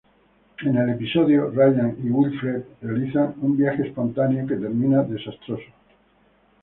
[0.63, 5.61] En el episodio, Ryan y Wilfred realizan un viaje espontáneo que termina desastroso.